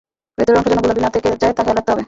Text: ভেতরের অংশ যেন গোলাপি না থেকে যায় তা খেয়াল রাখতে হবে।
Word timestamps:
ভেতরের 0.37 0.59
অংশ 0.59 0.67
যেন 0.71 0.79
গোলাপি 0.83 1.01
না 1.05 1.09
থেকে 1.15 1.27
যায় 1.41 1.53
তা 1.55 1.61
খেয়াল 1.65 1.77
রাখতে 1.77 1.91
হবে। 1.91 1.99